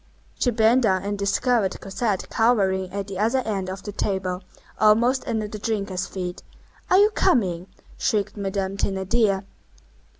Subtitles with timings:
[0.39, 4.41] She bent down and discovered Cosette cowering at the other end of the table,
[4.79, 6.41] almost under the drinkers' feet.
[6.89, 7.67] "Are you coming?"
[7.99, 9.43] shrieked Madame Thénardier.